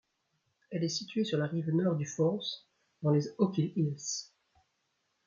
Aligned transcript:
Elle 0.71 0.83
est 0.83 0.89
située 0.89 1.23
sur 1.23 1.37
la 1.37 1.45
rive 1.45 1.69
nord 1.69 1.95
du 1.95 2.07
Forth, 2.07 2.65
dans 3.03 3.11
les 3.11 3.27
Ochil 3.37 3.71
Hills. 3.75 4.31